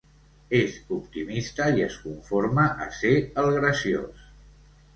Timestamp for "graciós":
3.61-4.27